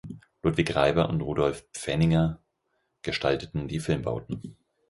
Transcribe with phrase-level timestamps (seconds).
[0.41, 2.39] Ludwig Reiber und Rudolf Pfenninger
[3.03, 4.57] gestalteten die Filmbauten.